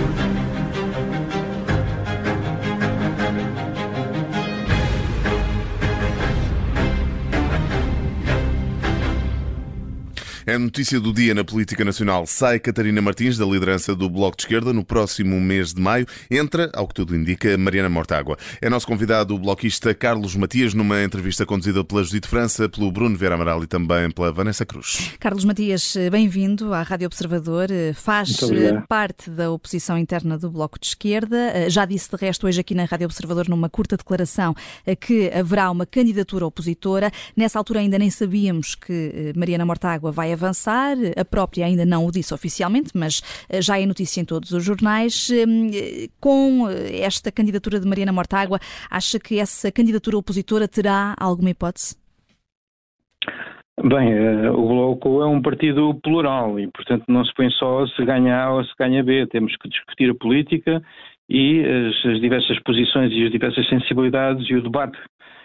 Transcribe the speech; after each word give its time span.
Thank 0.00 0.44
you. 0.44 0.49
É 10.50 10.58
notícia 10.58 10.98
do 10.98 11.12
dia 11.12 11.32
na 11.32 11.44
política 11.44 11.84
nacional. 11.84 12.26
Sai 12.26 12.58
Catarina 12.58 13.00
Martins 13.00 13.38
da 13.38 13.46
liderança 13.46 13.94
do 13.94 14.10
Bloco 14.10 14.36
de 14.36 14.42
Esquerda 14.42 14.72
no 14.72 14.84
próximo 14.84 15.40
mês 15.40 15.72
de 15.72 15.80
maio. 15.80 16.04
Entra, 16.28 16.68
ao 16.74 16.88
que 16.88 16.94
tudo 16.94 17.14
indica, 17.14 17.56
Mariana 17.56 17.88
Mortágua. 17.88 18.36
É 18.60 18.68
nosso 18.68 18.84
convidado 18.84 19.32
o 19.32 19.38
bloquista 19.38 19.94
Carlos 19.94 20.34
Matias 20.34 20.74
numa 20.74 21.04
entrevista 21.04 21.46
conduzida 21.46 21.84
pela 21.84 22.02
Judite 22.02 22.26
França, 22.26 22.68
pelo 22.68 22.90
Bruno 22.90 23.16
Vera 23.16 23.36
Amaral 23.36 23.62
e 23.62 23.68
também 23.68 24.10
pela 24.10 24.32
Vanessa 24.32 24.66
Cruz. 24.66 25.12
Carlos 25.20 25.44
Matias, 25.44 25.96
bem-vindo 26.10 26.74
à 26.74 26.82
Rádio 26.82 27.06
Observador. 27.06 27.68
Faz 27.94 28.40
parte 28.88 29.30
da 29.30 29.52
oposição 29.52 29.96
interna 29.96 30.36
do 30.36 30.50
Bloco 30.50 30.80
de 30.80 30.88
Esquerda. 30.88 31.70
Já 31.70 31.84
disse 31.84 32.10
de 32.10 32.16
resto 32.16 32.48
hoje 32.48 32.60
aqui 32.60 32.74
na 32.74 32.86
Rádio 32.86 33.04
Observador 33.04 33.48
numa 33.48 33.68
curta 33.68 33.96
declaração 33.96 34.56
que 34.98 35.30
haverá 35.32 35.70
uma 35.70 35.86
candidatura 35.86 36.44
opositora. 36.44 37.12
Nessa 37.36 37.56
altura 37.56 37.78
ainda 37.78 37.96
nem 37.96 38.10
sabíamos 38.10 38.74
que 38.74 39.12
eh, 39.14 39.32
Mariana 39.36 39.64
Mortágua 39.64 40.10
vai 40.10 40.39
avançar. 40.40 40.96
A 41.16 41.24
própria 41.24 41.66
ainda 41.66 41.84
não 41.84 42.06
o 42.06 42.10
disse 42.10 42.32
oficialmente, 42.32 42.90
mas 42.94 43.22
eh, 43.48 43.60
já 43.60 43.78
é 43.78 43.84
notícia 43.84 44.20
em 44.20 44.24
todos 44.24 44.50
os 44.52 44.64
jornais. 44.64 45.30
Hum, 45.30 45.70
com 46.18 46.68
eh, 46.68 47.00
esta 47.02 47.30
candidatura 47.30 47.78
de 47.78 47.86
Mariana 47.86 48.12
Mortágua, 48.12 48.58
acha 48.90 49.18
que 49.18 49.38
essa 49.38 49.70
candidatura 49.70 50.16
opositora 50.16 50.66
terá 50.66 51.14
alguma 51.18 51.50
hipótese? 51.50 51.96
Bem, 53.82 54.12
eh, 54.12 54.50
o 54.50 54.68
Bloco 54.68 55.22
é 55.22 55.26
um 55.26 55.40
partido 55.40 55.94
plural 56.02 56.58
e, 56.58 56.66
portanto, 56.68 57.04
não 57.08 57.24
se 57.24 57.32
põe 57.34 57.50
só 57.50 57.86
se 57.86 58.04
ganha 58.04 58.44
A 58.44 58.54
ou 58.54 58.64
se 58.64 58.72
ganha 58.78 59.02
B. 59.02 59.26
Temos 59.26 59.56
que 59.56 59.68
discutir 59.68 60.10
a 60.10 60.14
política 60.14 60.82
e 61.28 61.62
as, 61.64 62.12
as 62.12 62.20
diversas 62.20 62.58
posições 62.60 63.12
e 63.12 63.24
as 63.24 63.30
diversas 63.30 63.66
sensibilidades 63.68 64.48
e 64.50 64.54
o 64.54 64.62
debate 64.62 64.98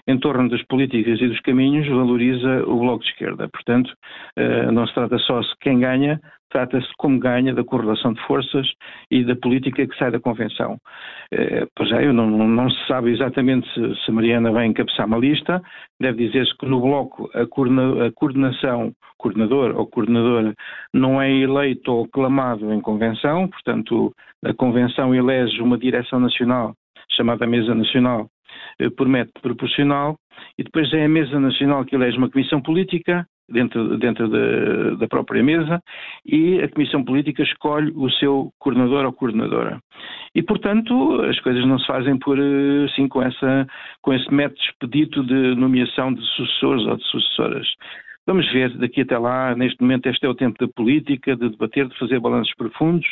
em 0.08 0.20
torno 0.20 0.50
das 0.50 0.62
políticas 0.64 1.20
e 1.20 1.28
dos 1.28 1.40
caminhos 1.42 1.88
valoriza 1.88 2.64
o 2.68 2.80
Bloco 2.80 3.04
de 3.04 3.10
Esquerda. 3.10 3.50
Portanto, 3.50 3.92
eh, 4.36 4.72
não 4.72 4.86
se 4.88 4.94
trata 4.94 5.18
só 5.20 5.40
de 5.40 5.48
quem 5.62 5.80
ganha, 5.80 6.20
trata-se 6.50 6.88
de 6.88 6.94
como 6.98 7.20
ganha, 7.20 7.54
da 7.54 7.64
correlação 7.64 8.14
de 8.14 8.22
forças 8.22 8.68
e 9.10 9.24
da 9.26 9.36
política 9.36 9.86
que 9.86 9.98
sai 9.98 10.12
da 10.12 10.20
Convenção. 10.20 10.78
Eh, 11.32 11.66
pois 11.76 11.92
é, 11.92 12.12
não, 12.14 12.30
não 12.30 12.70
se 12.70 12.88
sabe 12.88 13.12
exatamente 13.12 13.68
se, 14.06 14.12
Mariana 14.12 14.52
vai 14.52 14.66
encabeçar 14.66 15.08
uma 15.08 15.18
lista, 15.18 15.62
deve 16.00 16.28
dizer-se 16.28 16.56
que 16.58 16.66
no 16.66 16.80
Bloco 16.80 17.30
a, 17.34 17.42
a 17.42 18.12
coordenação, 18.12 18.94
coordenador 19.18 19.76
ou 19.76 19.88
coordenadora, 19.88 20.54
não 20.94 21.22
é 21.22 21.32
eleito 21.32 21.92
ou 21.92 22.06
aclamado 22.06 22.72
em 22.72 22.80
Convenção, 22.80 23.48
portanto 23.48 24.14
a 24.44 24.54
Convenção 24.54 25.16
elege 25.16 25.62
uma 25.62 25.78
direção 25.78 26.20
nacional 26.20 26.76
chamada 27.12 27.48
Mesa 27.48 27.74
Nacional, 27.74 28.30
eh, 28.80 28.90
por 28.90 29.08
método 29.08 29.42
proporcional, 29.42 30.18
e 30.58 30.64
depois 30.64 30.92
é 30.94 31.06
a 31.06 31.10
Mesa 31.10 31.40
Nacional 31.40 31.86
que 31.86 31.96
elege 31.96 32.18
uma 32.18 32.30
comissão 32.30 32.62
política 32.62 33.26
dentro, 33.50 33.98
dentro 33.98 34.28
da, 34.28 34.96
da, 34.96 35.08
própria 35.08 35.44
mesa 35.44 35.82
e 36.26 36.62
a 36.62 36.70
comissão 36.70 37.04
política 37.04 37.44
escolhe 37.44 37.92
o 37.96 38.10
seu 38.12 38.52
coordenador 38.60 39.06
ou 39.06 39.14
coordenadora. 39.14 39.80
E, 40.34 40.42
portanto, 40.42 41.22
as 41.22 41.40
coisas 41.40 41.66
não 41.66 41.80
se 41.80 41.88
fazem 41.88 42.18
por, 42.18 42.38
eh, 42.40 42.86
assim, 42.86 43.08
com, 43.08 43.22
essa, 43.22 43.68
com 44.02 44.14
esse 44.14 44.32
método 44.34 44.62
expedito 44.62 45.24
de 45.24 45.56
nomeação 45.56 46.14
de 46.14 46.22
sucessores 46.36 46.86
ou 46.86 46.98
de 46.98 47.04
sucessoras. 47.06 47.68
Vamos 48.28 48.52
ver 48.52 48.76
daqui 48.78 49.02
até 49.02 49.18
lá, 49.18 49.56
neste 49.56 49.80
momento 49.82 50.08
este 50.08 50.26
é 50.26 50.30
o 50.30 50.34
tempo 50.34 50.58
da 50.60 50.72
política, 50.74 51.36
de 51.36 51.48
debater, 51.48 51.88
de 51.88 51.98
fazer 51.98 52.20
balanços 52.20 52.54
profundos 52.56 53.06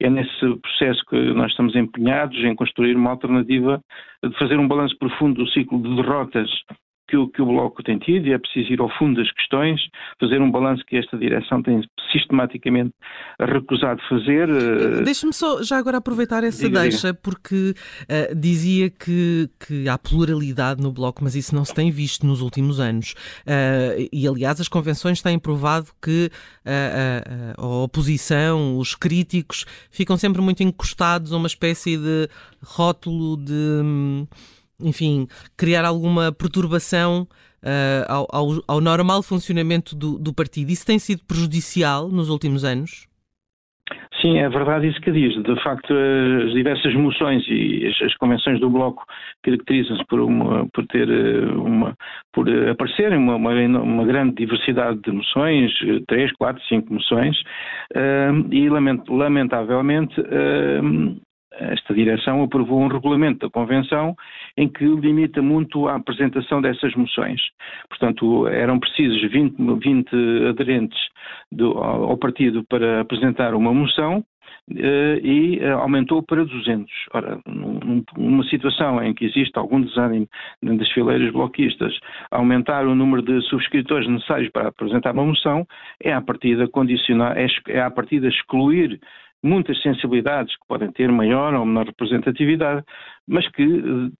é 0.00 0.10
nesse 0.10 0.56
processo 0.60 1.04
que 1.08 1.16
nós 1.34 1.50
estamos 1.50 1.74
empenhados 1.76 2.36
em 2.38 2.54
construir 2.54 2.96
uma 2.96 3.10
alternativa, 3.10 3.80
de 4.22 4.36
fazer 4.38 4.58
um 4.58 4.68
balanço 4.68 4.96
profundo 4.98 5.44
do 5.44 5.50
ciclo 5.50 5.80
de 5.82 5.96
derrotas 5.96 6.50
que 7.08 7.16
o, 7.16 7.28
que 7.28 7.42
o 7.42 7.46
Bloco 7.46 7.82
tem 7.82 7.98
tido 7.98 8.26
e 8.26 8.32
é 8.32 8.38
preciso 8.38 8.72
ir 8.72 8.80
ao 8.80 8.88
fundo 8.98 9.20
das 9.20 9.30
questões, 9.32 9.80
fazer 10.18 10.40
um 10.40 10.50
balanço 10.50 10.84
que 10.86 10.96
esta 10.96 11.16
direção 11.18 11.62
tem 11.62 11.82
sistematicamente 12.10 12.92
recusado 13.40 14.00
fazer. 14.08 14.48
Eh, 14.48 15.02
Deixe-me 15.04 15.32
só 15.32 15.62
já 15.62 15.78
agora 15.78 15.98
aproveitar 15.98 16.44
essa 16.44 16.66
diga, 16.66 16.80
deixa, 16.80 17.08
diga. 17.08 17.18
porque 17.22 17.74
uh, 18.02 18.34
dizia 18.34 18.90
que, 18.90 19.50
que 19.66 19.88
há 19.88 19.98
pluralidade 19.98 20.82
no 20.82 20.92
Bloco, 20.92 21.22
mas 21.22 21.34
isso 21.34 21.54
não 21.54 21.64
se 21.64 21.74
tem 21.74 21.90
visto 21.90 22.26
nos 22.26 22.40
últimos 22.40 22.80
anos. 22.80 23.14
Uh, 23.46 24.08
e, 24.12 24.26
aliás, 24.26 24.60
as 24.60 24.68
convenções 24.68 25.20
têm 25.20 25.38
provado 25.38 25.88
que 26.00 26.30
uh, 26.64 27.60
a 27.62 27.66
oposição, 27.84 28.78
os 28.78 28.94
críticos, 28.94 29.66
ficam 29.90 30.16
sempre 30.16 30.40
muito 30.40 30.62
encostados 30.62 31.32
a 31.32 31.36
uma 31.36 31.46
espécie 31.46 31.96
de 31.96 32.28
rótulo 32.62 33.36
de. 33.36 34.26
Enfim, 34.80 35.26
criar 35.56 35.84
alguma 35.84 36.32
perturbação 36.32 37.28
uh, 37.62 38.04
ao, 38.08 38.26
ao, 38.30 38.48
ao, 38.66 38.80
normal 38.80 39.22
funcionamento 39.22 39.96
do, 39.96 40.18
do 40.18 40.32
partido. 40.34 40.70
Isso 40.70 40.86
tem 40.86 40.98
sido 40.98 41.24
prejudicial 41.24 42.08
nos 42.08 42.28
últimos 42.28 42.64
anos? 42.64 43.08
Sim, 44.20 44.38
é 44.38 44.48
verdade 44.48 44.88
isso 44.88 45.00
que 45.02 45.12
diz. 45.12 45.34
De 45.42 45.62
facto, 45.62 45.92
as 45.92 46.52
diversas 46.52 46.94
moções 46.94 47.44
e 47.46 47.86
as, 47.86 48.14
convenções 48.16 48.58
do 48.58 48.70
Bloco 48.70 49.04
caracterizam-se 49.42 50.02
por, 50.06 50.20
uma, 50.20 50.66
por 50.72 50.86
ter 50.86 51.06
eh, 51.10 51.44
uma, 51.54 51.94
por 52.32 52.48
aparecerem 52.70 53.18
uma, 53.18 53.36
uma, 53.36 53.52
uma, 53.52 54.04
grande 54.06 54.36
diversidade 54.36 54.98
de 55.02 55.12
moções, 55.12 55.70
três, 56.08 56.32
quatro, 56.32 56.62
cinco 56.66 56.94
moções, 56.94 57.36
e 58.50 58.68
lament, 58.70 59.02
lamentavelmente 59.10 60.14
esta 61.58 61.94
direção 61.94 62.42
aprovou 62.42 62.80
um 62.80 62.88
regulamento 62.88 63.46
da 63.46 63.50
Convenção 63.50 64.16
em 64.56 64.68
que 64.68 64.84
limita 64.84 65.40
muito 65.42 65.88
a 65.88 65.96
apresentação 65.96 66.60
dessas 66.60 66.94
moções. 66.94 67.40
Portanto, 67.88 68.46
eram 68.48 68.78
precisos 68.78 69.30
20, 69.30 69.56
20 69.82 70.48
aderentes 70.48 70.98
do, 71.50 71.78
ao 71.78 72.16
partido 72.16 72.64
para 72.64 73.00
apresentar 73.00 73.54
uma 73.54 73.72
moção 73.72 74.24
Uh, 74.70 75.20
e 75.22 75.58
uh, 75.58 75.76
aumentou 75.80 76.22
para 76.22 76.42
200. 76.42 76.90
Ora, 77.12 77.38
num, 77.46 78.02
numa 78.16 78.42
situação 78.44 79.02
em 79.02 79.12
que 79.12 79.26
existe 79.26 79.58
algum 79.58 79.78
desânimo 79.78 80.26
das 80.62 80.90
fileiras 80.92 81.30
bloquistas, 81.30 81.94
aumentar 82.30 82.86
o 82.86 82.94
número 82.94 83.20
de 83.20 83.42
subscritores 83.42 84.08
necessários 84.08 84.50
para 84.50 84.68
apresentar 84.68 85.12
uma 85.12 85.26
moção 85.26 85.66
é 86.02 86.14
a 86.14 86.20
partida 86.22 86.66
condicionar, 86.66 87.36
é, 87.36 87.46
é 87.68 87.82
a 87.82 87.90
partida 87.90 88.26
excluir 88.26 88.98
muitas 89.44 89.80
sensibilidades 89.82 90.56
que 90.56 90.66
podem 90.66 90.90
ter 90.90 91.12
maior 91.12 91.52
ou 91.54 91.66
menor 91.66 91.86
representatividade, 91.86 92.82
mas 93.28 93.46
que, 93.48 93.64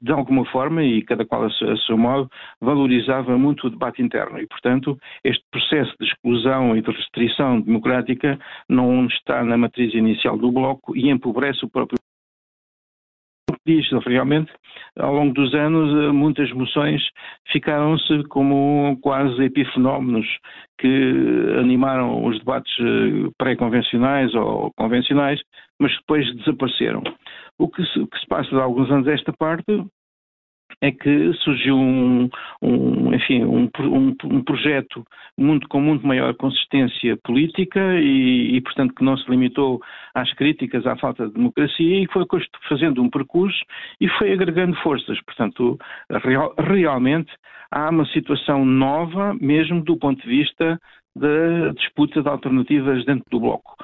de 0.01 0.13
alguma 0.13 0.45
forma, 0.47 0.85
e 0.85 1.03
cada 1.03 1.25
qual 1.25 1.45
a 1.45 1.51
seu, 1.87 1.97
modo, 1.97 2.29
valorizava 2.61 3.37
muito 3.39 3.67
o 3.67 3.71
debate 3.71 4.03
interno. 4.03 4.39
E, 4.39 4.47
portanto, 4.47 4.99
este 5.25 5.43
processo 5.51 5.95
de 5.99 6.07
exclusão 6.07 6.77
e 6.77 6.83
de 6.83 6.91
restrição 6.91 7.61
democrática 7.61 8.39
não 8.69 9.07
está 9.07 9.43
na 9.43 9.57
matriz 9.57 9.95
inicial 9.95 10.37
do 10.37 10.53
Bloco 10.53 10.95
e 10.95 11.11
empobrece 11.11 11.65
o 11.65 11.71
próprio 11.71 11.99
diz 13.67 13.89
realmente 14.07 14.53
ao 14.99 15.15
longo 15.15 15.33
dos 15.33 15.55
anos 15.55 16.13
muitas 16.15 16.53
moções 16.53 17.03
ficaram-se 17.51 18.23
como 18.25 18.99
quase 19.01 19.45
epifenómenos 19.45 20.27
que 20.79 21.57
animaram 21.59 22.25
os 22.25 22.39
debates 22.39 22.73
eh, 22.81 23.31
pré-convencionais 23.39 24.35
ou 24.35 24.71
convencionais, 24.77 25.41
mas 25.81 25.97
depois 25.97 26.35
desapareceram. 26.37 27.03
O 27.59 27.69
que 27.69 27.83
se, 27.87 28.07
que 28.07 28.19
se 28.19 28.27
passa 28.27 28.55
há 28.57 28.63
alguns 28.63 28.91
anos 28.91 29.07
esta 29.07 29.33
parte 29.33 29.65
é 30.81 30.91
que 30.91 31.33
surgiu 31.35 31.77
um, 31.77 32.29
um 32.63 33.15
enfim, 33.15 33.45
um, 33.45 33.69
um, 33.81 34.17
um, 34.25 34.43
projeto 34.43 35.05
muito, 35.37 35.69
com 35.69 35.81
muito 35.81 36.07
maior 36.07 36.35
consistência 36.35 37.17
política 37.25 37.81
e, 37.99 38.57
e, 38.57 38.61
portanto, 38.61 38.95
que 38.95 39.05
não 39.05 39.17
se 39.17 39.31
limitou 39.31 39.81
às 40.15 40.33
críticas 40.35 40.87
à 40.87 40.97
falta 40.97 41.27
de 41.27 41.35
democracia 41.35 42.03
e 42.03 42.07
foi 42.13 42.25
fazendo 42.69 43.03
um 43.03 43.11
percurso 43.11 43.59
e 44.01 44.09
foi 44.09 44.33
agregando 44.33 44.77
forças. 44.77 45.21
Portanto, 45.23 45.79
real, 46.25 46.55
realmente 46.59 47.33
há 47.71 47.91
uma 47.91 48.07
situação 48.07 48.65
nova, 48.65 49.35
mesmo 49.41 49.83
do 49.83 49.97
ponto 49.97 50.23
de 50.23 50.29
vista 50.29 50.81
da 51.17 51.73
disputa 51.73 52.23
de 52.23 52.29
alternativas 52.29 53.05
dentro 53.05 53.25
do 53.31 53.41
Bloco. 53.41 53.77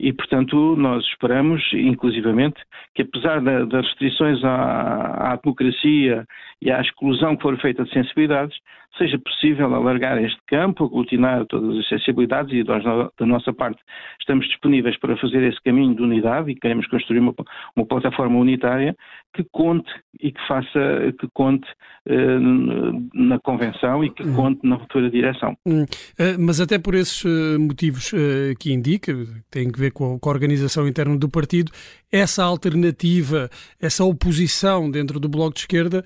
E, 0.00 0.12
portanto, 0.12 0.76
nós 0.76 1.04
esperamos, 1.04 1.62
inclusivamente, 1.72 2.60
que 2.94 3.02
apesar 3.02 3.40
das 3.40 3.84
restrições 3.84 4.42
à, 4.44 5.32
à, 5.32 5.36
democracia 5.36 6.24
e 6.62 6.70
à 6.70 6.80
exclusão 6.80 7.36
que 7.36 7.42
foram 7.42 7.58
feitas 7.58 7.88
de 7.88 7.94
sensibilidades, 7.94 8.56
seja 8.98 9.18
possível 9.18 9.74
alargar 9.74 10.22
este 10.22 10.40
campo, 10.46 10.84
aglutinar 10.84 11.46
todas 11.46 11.78
as 11.78 11.88
sensibilidades 11.88 12.52
e 12.52 12.64
nós, 12.64 12.82
da 12.84 13.26
nossa 13.26 13.52
parte, 13.52 13.80
estamos 14.20 14.46
disponíveis 14.46 14.98
para 14.98 15.16
fazer 15.16 15.42
esse 15.44 15.62
caminho 15.62 15.94
de 15.94 16.02
unidade 16.02 16.50
e 16.50 16.54
queremos 16.54 16.86
construir 16.88 17.20
uma, 17.20 17.34
uma 17.76 17.86
plataforma 17.86 18.38
unitária 18.38 18.94
que 19.34 19.44
conte 19.52 19.90
e 20.20 20.32
que 20.32 20.40
faça, 20.48 21.12
que 21.20 21.28
conte 21.32 21.68
uh, 22.08 23.08
na 23.14 23.38
convenção 23.38 24.02
e 24.02 24.10
que 24.10 24.22
hum. 24.22 24.34
conte 24.34 24.66
na 24.66 24.78
futura 24.78 25.10
direção. 25.10 25.56
Hum. 25.64 25.84
Uh, 25.84 26.40
mas 26.40 26.60
até 26.60 26.78
por 26.78 26.94
esses 26.94 27.22
uh, 27.24 27.58
motivos 27.58 28.12
que 28.58 28.72
indica, 28.72 29.14
tem 29.50 29.70
que 29.70 29.78
ver 29.78 29.92
com 29.92 30.18
a, 30.22 30.28
organização 30.28 30.86
interna 30.86 31.16
do 31.16 31.28
partido, 31.28 31.70
essa 32.12 32.44
alternativa, 32.44 33.48
essa 33.80 34.04
oposição 34.04 34.90
dentro 34.90 35.20
do 35.20 35.28
Bloco 35.28 35.54
de 35.54 35.60
Esquerda 35.60 36.04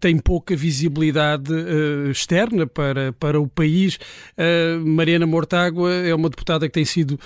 tem 0.00 0.18
pouca 0.18 0.54
visibilidade 0.54 1.52
externa 2.10 2.66
para, 2.66 3.12
para 3.12 3.40
o 3.40 3.48
país. 3.48 3.98
Mariana 4.84 5.26
Mortágua 5.26 5.92
é 5.92 6.14
uma 6.14 6.28
deputada 6.28 6.66
que 6.66 6.72
tem 6.72 6.84
sido 6.84 7.18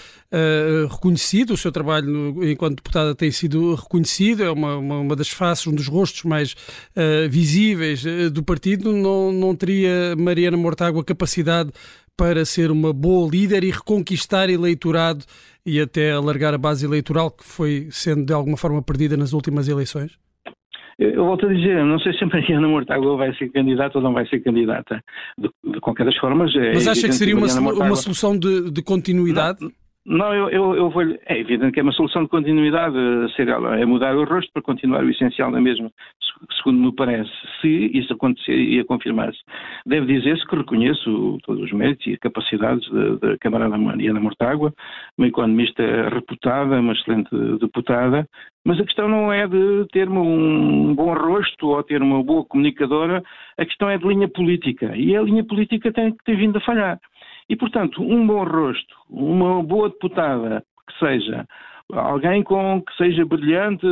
reconhecida, 0.91 1.53
o 1.53 1.57
seu 1.57 1.71
trabalho 1.71 2.09
no, 2.09 2.49
enquanto 2.49 2.77
deputada 2.77 3.15
tem 3.15 3.31
sido 3.31 3.75
reconhecido, 3.75 4.43
é 4.43 4.51
uma, 4.51 4.77
uma, 4.77 4.99
uma 4.99 5.17
das 5.17 5.29
faces, 5.29 5.67
um 5.67 5.75
dos 5.75 5.89
rostos 5.89 6.25
mais 6.25 6.55
visíveis 7.31 8.03
do 8.33 8.43
partido. 8.43 8.93
Não, 8.93 9.33
não 9.33 9.55
teria 9.55 10.15
Mariana 10.17 10.57
Mortágua 10.57 11.05
capacidade 11.05 11.71
para 12.17 12.45
ser 12.45 12.71
uma 12.71 12.93
boa 12.93 13.29
líder 13.31 13.65
e 13.65 13.71
reconquistar 13.71 14.51
eleitorado 14.51 15.25
e 15.65 15.81
até 15.81 16.13
alargar 16.13 16.55
a 16.55 16.59
base 16.59 16.85
eleitoral 16.85 17.31
que 17.31 17.45
foi 17.45 17.89
sendo 17.91 18.25
de 18.25 18.33
alguma 18.33 18.57
forma 18.57 18.83
perdida 18.83 19.17
nas 19.17 19.33
últimas 19.33 19.69
eleições? 19.69 20.13
Eu 20.99 21.25
volto 21.25 21.47
a 21.47 21.53
dizer, 21.53 21.85
não 21.85 21.99
sei 21.99 22.13
se 22.13 22.25
a 22.25 22.27
Mariana 22.27 22.69
Mortágua 22.69 23.17
vai 23.17 23.35
ser 23.35 23.51
candidata 23.51 23.99
ou 23.99 24.05
não 24.05 24.13
vai 24.13 24.27
ser 24.27 24.41
candidata. 24.41 25.03
De, 25.39 25.51
de 25.73 25.81
qualquer 25.81 26.05
das 26.05 26.17
formas. 26.17 26.55
É 26.55 26.75
Mas 26.75 26.87
acha 26.87 27.07
que 27.09 27.15
seria 27.15 27.37
uma, 27.37 27.47
uma 27.47 27.97
solução 27.97 28.39
de, 28.39 28.71
de 28.71 28.83
continuidade? 28.83 29.61
Não, 29.63 29.71
não, 30.05 30.35
eu, 30.35 30.51
eu, 30.51 30.75
eu 30.75 30.91
vou. 30.91 31.03
É 31.03 31.39
evidente 31.39 31.73
que 31.73 31.81
é 31.81 31.83
uma 31.83 31.93
solução 31.93 32.25
de 32.25 32.29
continuidade, 32.29 32.97
ser 33.37 33.47
ela, 33.47 33.79
é 33.79 33.85
mudar 33.85 34.17
o 34.17 34.25
rosto 34.25 34.51
para 34.53 34.63
continuar 34.63 35.05
o 35.05 35.11
essencial 35.11 35.51
na 35.51 35.61
mesma, 35.61 35.93
segundo 36.57 36.81
me 36.81 36.93
parece. 36.93 37.31
Se 37.61 37.69
isso 37.97 38.13
acontecer 38.13 38.57
e 38.57 38.81
a 38.81 38.85
confirmar-se, 38.85 39.39
deve 39.87 40.07
dizer-se 40.07 40.45
que 40.49 40.57
reconheço 40.57 41.39
todos 41.45 41.63
os 41.63 41.73
méritos 41.73 42.05
e 42.09 42.19
capacidades 42.19 42.89
da 43.21 43.39
camarada 43.39 43.79
Mariana 43.79 44.19
Mortágua, 44.19 44.75
uma 45.17 45.29
economista 45.29 45.83
reputada, 46.09 46.81
uma 46.81 46.95
excelente 46.95 47.31
deputada, 47.61 48.27
mas 48.65 48.81
a 48.81 48.85
questão 48.85 49.09
não 49.09 49.33
é 49.33 49.47
de 49.47 49.87
ter 49.93 50.09
um 50.09 50.95
bom 50.97 51.15
rosto 51.15 51.69
ou 51.69 51.83
ter 51.85 52.03
uma 52.03 52.25
boa 52.25 52.45
comunicadora, 52.45 53.23
a 53.57 53.65
questão 53.65 53.89
é 53.89 53.99
de 53.99 54.07
linha 54.07 54.29
política. 54.29 54.97
E 54.97 55.17
a 55.17 55.23
linha 55.23 55.45
política 55.45 55.93
tem, 55.93 56.13
tem 56.25 56.37
vindo 56.37 56.59
a 56.59 56.61
falhar. 56.61 56.99
E, 57.53 57.57
portanto, 57.57 58.03
um 58.03 58.27
bom 58.27 58.45
rosto, 58.45 58.95
uma 59.11 59.63
boa 59.63 59.91
deputada 59.91 60.65
que 60.89 60.99
seja, 60.99 61.47
alguém 61.93 62.43
com 62.43 62.81
que 62.81 62.97
seja 62.97 63.27
brilhante, 63.27 63.87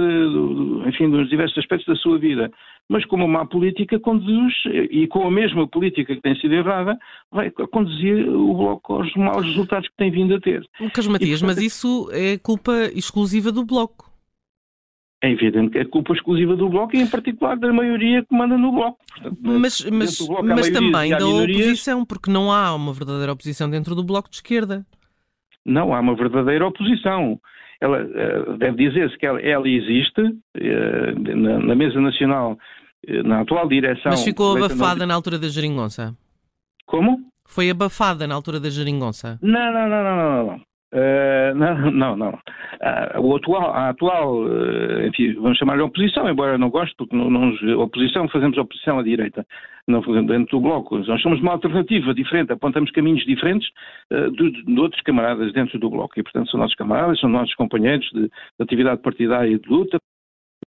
enfim, 0.87 1.09
nos 1.09 1.29
diversos 1.29 1.59
aspectos 1.59 1.87
da 1.87 2.01
sua 2.01 2.19
vida, 2.19 2.51
mas 2.89 3.05
com 3.05 3.17
uma 3.17 3.29
má 3.29 3.45
política 3.45 4.01
conduz, 4.01 4.55
e 4.91 5.07
com 5.09 5.27
a 5.27 5.31
mesma 5.31 5.69
política 5.69 6.17
que 6.17 6.23
tem 6.23 6.35
sido 6.37 6.55
errada, 6.55 6.99
vai 7.31 7.51
conduzir 7.51 8.27
o 8.31 8.55
Bloco 8.55 8.95
aos 8.95 9.15
maus 9.15 9.45
resultados 9.45 9.91
que 9.91 9.97
tem 9.99 10.11
vindo 10.11 10.37
a 10.37 10.41
ter. 10.41 10.67
Lucas 10.81 11.07
Matias, 11.07 11.41
e, 11.41 11.45
portanto, 11.45 11.57
mas 11.59 11.63
isso 11.63 12.09
é 12.13 12.39
culpa 12.39 12.73
exclusiva 12.95 13.53
do 13.53 13.67
Bloco. 13.67 14.10
É 15.23 15.31
evidente 15.31 15.73
que 15.73 15.79
é 15.79 15.85
culpa 15.85 16.15
exclusiva 16.15 16.57
do 16.57 16.69
Bloco 16.71 16.97
e, 16.97 17.01
em 17.01 17.07
particular, 17.07 17.59
da 17.59 17.71
maioria 17.71 18.25
que 18.25 18.35
manda 18.35 18.57
no 18.57 18.73
Bloco. 18.73 18.99
Portanto, 19.13 19.39
mas 19.43 19.85
mas, 19.91 20.19
bloco, 20.19 20.45
mas 20.45 20.71
também 20.71 21.11
da 21.11 21.27
oposição, 21.27 22.07
porque 22.07 22.31
não 22.31 22.51
há 22.51 22.75
uma 22.75 22.93
verdadeira 22.95 23.33
oposição 23.33 23.69
dentro 23.69 23.95
do 23.95 24.03
Bloco 24.03 24.31
de 24.31 24.37
Esquerda. 24.37 24.87
Não 25.65 25.93
há 25.95 26.01
uma 26.01 26.17
verdadeira 26.17 26.67
oposição. 26.67 27.39
Ela, 27.83 27.99
eh, 28.01 28.57
deve 28.59 28.89
dizer-se 28.89 29.17
que 29.19 29.27
ela, 29.27 29.41
ela 29.41 29.69
existe 29.69 30.23
eh, 30.55 31.13
na, 31.13 31.59
na, 31.59 31.75
mesa 31.75 32.01
nacional, 32.01 32.59
eh, 33.07 33.23
na 33.23 33.41
atual 33.41 33.69
direção. 33.69 34.13
Mas 34.13 34.25
ficou 34.25 34.57
abafada 34.57 35.07
na 35.07 35.15
altura 35.15 35.39
da 35.39 35.49
geringonça? 35.49 36.17
Como? 36.87 37.21
Foi 37.47 37.69
abafada 37.69 38.27
na 38.27 38.35
altura 38.35 38.59
da 38.59 38.71
geringonça? 38.71 39.39
Não, 39.43 39.73
não, 39.73 39.89
não, 39.89 40.05
não, 40.05 40.17
não. 40.17 40.47
não. 40.47 40.70
Uh, 40.93 41.55
não, 41.55 41.91
não, 41.91 42.17
não. 42.17 42.31
Uh, 42.31 43.21
o 43.21 43.37
atual, 43.37 43.73
a 43.73 43.89
atual, 43.91 44.43
uh, 44.43 45.07
enfim, 45.07 45.35
vamos 45.35 45.59
chamar-lhe 45.59 45.83
oposição, 45.83 46.29
embora 46.29 46.55
eu 46.55 46.59
não 46.59 46.71
goste, 46.71 46.95
porque 46.97 47.15
não, 47.15 47.31
não, 47.31 47.53
oposição, 47.81 48.29
fazemos 48.29 48.59
oposição 48.59 48.99
à 48.99 49.03
direita, 49.03 49.47
não 49.87 50.01
dentro 50.27 50.59
do 50.59 50.61
bloco. 50.61 50.99
Nós 50.99 51.23
somos 51.23 51.41
uma 51.41 51.53
alternativa 51.53 52.13
diferente, 52.13 52.53
apontamos 52.53 52.91
caminhos 52.91 53.25
diferentes 53.25 53.69
de, 54.11 54.65
de, 54.65 54.81
outros 54.81 55.01
camaradas 55.03 55.53
dentro 55.53 55.79
do 55.79 55.91
bloco. 55.91 56.19
E, 56.19 56.23
portanto, 56.23 56.51
são 56.51 56.61
nossos 56.61 56.77
camaradas, 56.77 57.21
são 57.21 57.31
nossos 57.31 57.55
companheiros 57.55 58.09
de, 58.13 58.23
de 58.23 58.31
atividade 58.61 59.01
partidária 59.01 59.51
e 59.51 59.59
de 59.59 59.69
luta, 59.69 59.99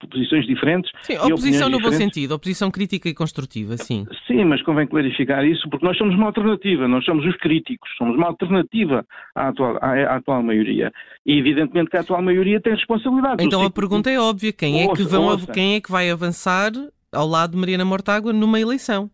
posições 0.08 0.46
diferentes. 0.46 0.90
Sim, 1.02 1.18
oposição 1.18 1.68
no 1.68 1.80
bom 1.80 1.90
sentido, 1.92 2.32
oposição 2.32 2.70
crítica 2.70 3.08
e 3.08 3.14
construtiva, 3.14 3.76
sim. 3.76 4.06
Sim, 4.26 4.44
mas 4.44 4.62
convém 4.62 4.86
clarificar 4.86 5.44
isso, 5.44 5.68
porque 5.68 5.84
nós 5.84 5.96
somos 5.96 6.14
uma 6.14 6.26
alternativa, 6.26 6.88
nós 6.88 7.04
somos 7.04 7.24
os 7.26 7.36
críticos, 7.36 7.88
somos 7.96 8.16
uma 8.16 8.26
alternativa 8.26 9.04
à 9.34 9.48
atual, 9.48 9.78
à, 9.80 9.92
à 9.92 10.16
atual 10.16 10.42
maioria. 10.42 10.92
E 11.24 11.38
evidentemente 11.38 11.90
que 11.90 11.96
a 11.96 12.00
atual 12.00 12.22
maioria 12.22 12.60
tem 12.60 12.74
responsabilidade. 12.74 13.44
Então 13.44 13.64
a 13.64 13.70
pergunta 13.70 14.10
é 14.10 14.18
óbvia, 14.18 14.52
quem 14.52 14.82
é, 14.82 14.92
que 14.92 15.02
vão, 15.02 15.36
quem 15.52 15.76
é 15.76 15.80
que 15.80 15.90
vai 15.90 16.10
avançar 16.10 16.70
ao 17.12 17.26
lado 17.26 17.52
de 17.52 17.58
Mariana 17.58 17.84
Mortágua 17.84 18.32
numa 18.32 18.60
eleição? 18.60 19.10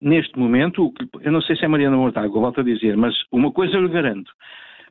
Neste 0.00 0.38
momento, 0.38 0.92
eu 1.20 1.30
não 1.30 1.42
sei 1.42 1.56
se 1.56 1.64
é 1.64 1.68
Mariana 1.68 1.96
Mortágua, 1.96 2.40
volto 2.40 2.60
a 2.60 2.64
dizer, 2.64 2.96
mas 2.96 3.14
uma 3.30 3.52
coisa 3.52 3.74
eu 3.74 3.82
lhe 3.82 3.92
garanto. 3.92 4.32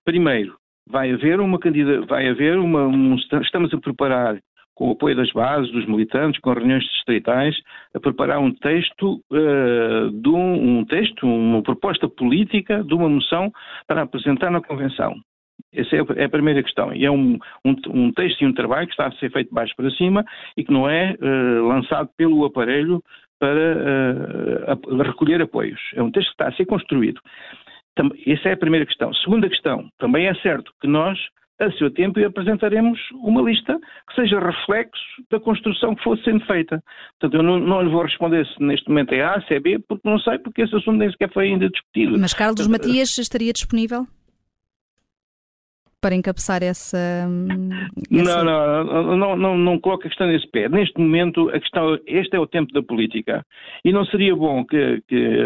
Primeiro, 0.05 0.55
vai 0.87 1.11
haver 1.11 1.39
uma 1.39 1.59
candidata, 1.59 2.05
vai 2.05 2.27
haver 2.27 2.57
uma, 2.57 2.85
um, 2.85 3.15
estamos 3.15 3.73
a 3.73 3.77
preparar 3.77 4.39
com 4.79 4.87
o 4.87 4.91
apoio 4.93 5.13
das 5.13 5.29
bases, 5.33 5.69
dos 5.73 5.85
militantes, 5.85 6.39
com 6.39 6.53
reuniões 6.53 6.85
distritais, 6.85 7.53
a 7.93 7.99
preparar 7.99 8.39
um 8.39 8.53
texto, 8.53 9.21
uh, 9.29 10.09
de 10.09 10.29
um, 10.29 10.79
um, 10.79 10.85
texto, 10.85 11.27
uma 11.27 11.61
proposta 11.61 12.07
política 12.07 12.81
de 12.81 12.93
uma 12.93 13.09
moção 13.09 13.51
para 13.85 14.03
apresentar 14.03 14.49
na 14.49 14.61
Convenção. 14.61 15.15
Essa 15.73 15.97
é, 15.97 15.99
é 16.15 16.23
a 16.23 16.29
primeira 16.29 16.63
questão. 16.63 16.93
E 16.93 17.05
é 17.05 17.11
um, 17.11 17.37
um, 17.65 17.75
um, 17.89 18.13
texto 18.13 18.41
e 18.41 18.47
um 18.47 18.53
trabalho 18.53 18.87
que 18.87 18.93
está 18.93 19.07
a 19.07 19.11
ser 19.11 19.29
feito 19.31 19.49
de 19.49 19.53
baixo 19.53 19.75
para 19.75 19.91
cima 19.91 20.23
e 20.55 20.63
que 20.63 20.71
não 20.71 20.89
é 20.89 21.13
uh, 21.19 21.67
lançado 21.67 22.09
pelo 22.15 22.45
aparelho 22.45 23.03
para 23.37 24.77
uh, 24.77 25.01
recolher 25.01 25.41
apoios. 25.41 25.81
É 25.93 26.01
um 26.01 26.09
texto 26.09 26.29
que 26.29 26.33
está 26.35 26.47
a 26.47 26.53
ser 26.53 26.65
construído. 26.65 27.19
Essa 28.25 28.47
é 28.47 28.53
a 28.53 28.57
primeira 28.57 28.85
questão. 28.85 29.13
Segunda 29.13 29.49
questão, 29.49 29.89
também 29.97 30.27
é 30.27 30.35
certo 30.35 30.71
que 30.79 30.87
nós 30.87 31.19
a 31.59 31.71
seu 31.73 31.91
tempo 31.91 32.19
e 32.19 32.25
apresentaremos 32.25 32.99
uma 33.23 33.41
lista 33.41 33.77
que 34.07 34.15
seja 34.15 34.39
reflexo 34.39 35.01
da 35.29 35.39
construção 35.39 35.93
que 35.93 36.03
fosse 36.03 36.23
sendo 36.23 36.45
feita. 36.45 36.81
Portanto, 37.19 37.39
eu 37.39 37.43
não, 37.43 37.59
não 37.59 37.81
lhe 37.81 37.89
vou 37.89 38.03
responder 38.03 38.45
se 38.47 38.63
neste 38.63 38.87
momento 38.87 39.13
é 39.13 39.21
A, 39.21 39.41
se 39.41 39.53
é 39.53 39.59
B, 39.59 39.79
porque 39.79 40.07
não 40.07 40.19
sei, 40.19 40.39
porque 40.39 40.61
esse 40.61 40.75
assunto 40.75 40.97
nem 40.97 41.11
sequer 41.11 41.31
foi 41.31 41.47
ainda 41.47 41.69
discutido. 41.69 42.17
Mas 42.17 42.33
Carlos 42.33 42.67
Matias 42.67 43.17
estaria 43.17 43.51
disponível? 43.51 44.07
Para 46.01 46.15
encabeçar 46.15 46.63
essa. 46.63 46.97
essa... 48.09 48.43
Não, 48.43 48.45
não, 48.45 49.17
não, 49.17 49.35
não, 49.35 49.57
não 49.57 49.79
coloco 49.79 50.05
a 50.05 50.07
questão 50.07 50.27
nesse 50.27 50.47
pé. 50.47 50.69
Neste 50.69 50.97
momento, 50.97 51.49
a 51.49 51.59
questão, 51.59 51.99
este 52.07 52.37
é 52.37 52.39
o 52.39 52.47
tempo 52.47 52.71
da 52.71 52.81
política. 52.81 53.45
E 53.83 53.91
não 53.91 54.05
seria 54.05 54.33
bom 54.33 54.63
que, 54.63 55.03
que 55.09 55.37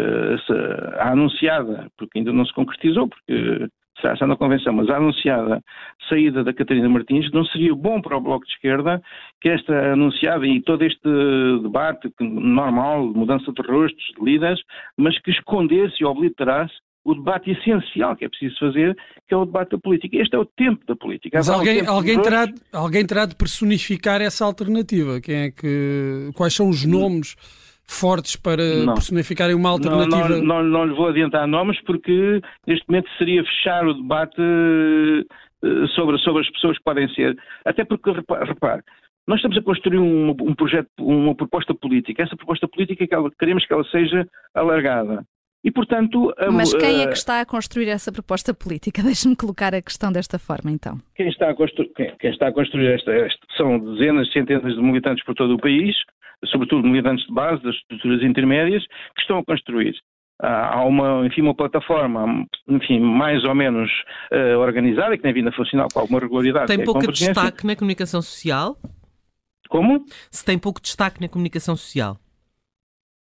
a 1.00 1.10
anunciada, 1.10 1.88
porque 1.98 2.20
ainda 2.20 2.32
não 2.32 2.46
se 2.46 2.54
concretizou, 2.54 3.08
porque 3.08 3.68
está 3.96 4.26
na 4.26 4.36
convenção, 4.36 4.72
mas 4.72 4.88
a 4.88 4.96
anunciada 4.96 5.62
saída 6.08 6.44
da 6.44 6.52
Catarina 6.52 6.88
Martins, 6.88 7.30
não 7.32 7.44
seria 7.46 7.74
bom 7.74 8.00
para 8.00 8.16
o 8.16 8.20
Bloco 8.20 8.44
de 8.46 8.52
Esquerda 8.52 9.00
que 9.40 9.48
esta 9.48 9.92
anunciada 9.92 10.46
e 10.46 10.60
todo 10.62 10.82
este 10.84 11.08
debate 11.62 12.12
normal, 12.20 13.06
mudança 13.06 13.52
de 13.52 13.62
rostos, 13.62 14.04
de 14.18 14.24
líderes, 14.24 14.60
mas 14.96 15.18
que 15.20 15.30
escondesse 15.30 15.96
e 16.00 16.04
obliterasse 16.04 16.74
o 17.04 17.14
debate 17.14 17.50
essencial 17.50 18.16
que 18.16 18.24
é 18.24 18.28
preciso 18.28 18.58
fazer, 18.58 18.96
que 19.28 19.34
é 19.34 19.36
o 19.36 19.44
debate 19.44 19.72
da 19.72 19.78
política. 19.78 20.16
Este 20.16 20.34
é 20.34 20.38
o 20.38 20.46
tempo 20.46 20.84
da 20.86 20.96
política. 20.96 21.36
Mas 21.36 21.50
alguém, 21.50 21.86
alguém, 21.86 22.20
terá, 22.20 22.46
alguém 22.72 23.06
terá 23.06 23.26
de 23.26 23.36
personificar 23.36 24.22
essa 24.22 24.44
alternativa. 24.44 25.20
Quem 25.20 25.34
é 25.34 25.50
que, 25.50 26.30
quais 26.34 26.54
são 26.54 26.68
os 26.68 26.84
nomes 26.86 27.36
fortes 27.86 28.36
para 28.36 28.84
não. 28.84 28.94
personificarem 28.94 29.54
uma 29.54 29.70
alternativa? 29.70 30.28
Não, 30.28 30.42
não, 30.42 30.62
não, 30.62 30.84
lhe 30.86 30.94
vou 30.94 31.08
adiantar 31.08 31.46
nomes 31.46 31.80
porque 31.82 32.40
neste 32.66 32.88
momento 32.88 33.08
seria 33.18 33.42
fechar 33.44 33.86
o 33.86 33.94
debate 33.94 34.40
eh, 34.40 35.86
sobre, 35.94 36.18
sobre 36.18 36.42
as 36.42 36.50
pessoas 36.50 36.78
que 36.78 36.84
podem 36.84 37.08
ser. 37.14 37.36
Até 37.64 37.84
porque, 37.84 38.10
repare, 38.10 38.82
nós 39.26 39.38
estamos 39.38 39.56
a 39.56 39.62
construir 39.62 39.98
um, 39.98 40.30
um, 40.30 40.54
projeto, 40.54 40.88
uma 40.98 41.34
proposta 41.34 41.74
política. 41.74 42.22
Essa 42.22 42.36
proposta 42.36 42.68
política 42.68 43.06
que 43.06 43.14
ela, 43.14 43.30
queremos 43.38 43.64
que 43.66 43.72
ela 43.72 43.84
seja 43.84 44.26
alargada. 44.54 45.24
E, 45.64 45.70
portanto, 45.70 46.32
a, 46.36 46.50
Mas 46.50 46.74
quem 46.74 47.00
é 47.00 47.06
que 47.06 47.16
está 47.16 47.40
a 47.40 47.46
construir 47.46 47.88
essa 47.88 48.12
proposta 48.12 48.52
política? 48.52 49.00
Deixe-me 49.02 49.34
colocar 49.34 49.74
a 49.74 49.80
questão 49.80 50.12
desta 50.12 50.38
forma, 50.38 50.70
então. 50.70 50.98
Quem 51.16 51.28
está 51.28 51.50
a 51.50 51.54
construir, 51.54 51.90
quem, 51.96 52.14
quem 52.20 52.30
está 52.30 52.48
a 52.48 52.52
construir 52.52 52.88
esta, 52.88 53.10
esta, 53.10 53.46
são 53.56 53.78
dezenas, 53.78 54.30
centenas 54.30 54.74
de 54.74 54.82
militantes 54.82 55.24
por 55.24 55.34
todo 55.34 55.54
o 55.54 55.58
país, 55.58 55.96
sobretudo 56.46 56.86
militantes 56.86 57.26
de 57.26 57.32
base, 57.32 57.62
das 57.62 57.74
estruturas 57.76 58.22
intermédias, 58.22 58.84
que 59.14 59.22
estão 59.22 59.38
a 59.38 59.44
construir. 59.44 59.94
Há 60.40 60.84
uma, 60.84 61.24
enfim, 61.24 61.40
uma 61.42 61.54
plataforma, 61.54 62.44
enfim, 62.68 63.00
mais 63.00 63.44
ou 63.44 63.54
menos 63.54 63.88
uh, 64.32 64.58
organizada, 64.58 65.16
que 65.16 65.22
tem 65.22 65.32
vindo 65.32 65.48
a 65.48 65.52
funcionar 65.52 65.86
com 65.92 66.00
alguma 66.00 66.20
regularidade. 66.20 66.66
Tem 66.66 66.82
é 66.82 66.84
pouco 66.84 67.10
destaque 67.10 67.64
na 67.64 67.76
comunicação 67.76 68.20
social? 68.20 68.76
Como? 69.68 70.04
Se 70.30 70.44
tem 70.44 70.58
pouco 70.58 70.82
destaque 70.82 71.20
na 71.20 71.28
comunicação 71.28 71.76
social? 71.76 72.18